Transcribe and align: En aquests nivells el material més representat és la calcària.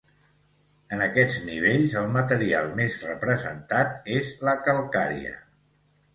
En 0.95 1.03
aquests 1.05 1.35
nivells 1.49 1.93
el 2.01 2.07
material 2.15 2.73
més 2.81 2.97
representat 3.11 4.11
és 4.17 4.33
la 4.51 4.57
calcària. 4.71 5.37